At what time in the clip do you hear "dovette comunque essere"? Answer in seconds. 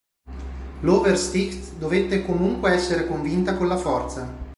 1.77-3.05